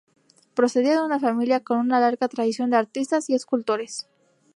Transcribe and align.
Procedía 0.55 0.93
de 0.95 1.05
una 1.05 1.19
familia 1.19 1.59
con 1.59 1.77
una 1.77 1.99
larga 1.99 2.27
tradición 2.27 2.71
de 2.71 2.77
artistas 2.77 3.29
y 3.29 3.35
escultores. 3.35 4.07